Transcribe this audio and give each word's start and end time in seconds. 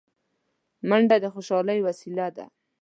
منډه 0.89 1.17
د 1.23 1.25
خوشحالۍ 1.33 1.79
وسیله 1.87 2.27
ده 2.35 2.45